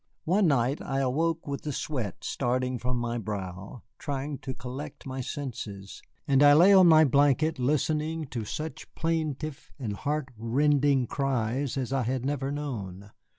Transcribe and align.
One 0.25 0.47
night 0.47 0.81
I 0.81 0.97
awoke 1.01 1.45
with 1.45 1.61
the 1.61 1.71
sweat 1.71 2.23
starting 2.23 2.79
from 2.79 2.97
my 2.97 3.19
brow, 3.19 3.83
trying 3.99 4.39
to 4.39 4.51
collect 4.55 5.05
my 5.05 5.21
senses, 5.21 6.01
and 6.27 6.41
I 6.41 6.53
lay 6.53 6.73
on 6.73 6.87
my 6.87 7.05
blanket 7.05 7.59
listening 7.59 8.25
to 8.29 8.43
such 8.43 8.91
plaintive 8.95 9.71
and 9.77 9.93
heart 9.93 10.29
rending 10.39 11.05
cries 11.05 11.77
as 11.77 11.93
I 11.93 12.01
had 12.01 12.25
never 12.25 12.51
known. 12.51 13.11